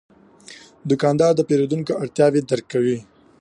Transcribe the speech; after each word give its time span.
دوکاندار 0.89 1.31
د 1.35 1.41
پیرودونکو 1.49 1.97
اړتیاوې 2.01 2.41
درک 2.49 2.65
کوي. 2.73 2.97